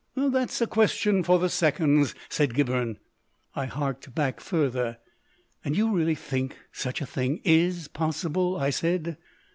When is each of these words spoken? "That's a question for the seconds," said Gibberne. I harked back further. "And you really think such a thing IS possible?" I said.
"That's 0.15 0.59
a 0.61 0.65
question 0.65 1.21
for 1.21 1.37
the 1.37 1.47
seconds," 1.47 2.15
said 2.27 2.55
Gibberne. 2.55 2.97
I 3.53 3.67
harked 3.67 4.15
back 4.15 4.39
further. 4.39 4.97
"And 5.63 5.77
you 5.77 5.91
really 5.95 6.15
think 6.15 6.57
such 6.71 7.01
a 7.01 7.05
thing 7.05 7.39
IS 7.43 7.87
possible?" 7.87 8.57
I 8.57 8.71
said. 8.71 9.17